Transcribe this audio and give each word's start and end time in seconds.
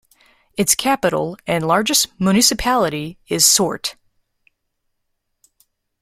Its 0.57 0.73
capital 0.73 1.37
and 1.45 1.67
largest 1.67 2.07
municipality 2.19 3.19
is 3.27 3.45
Sort. 3.45 3.97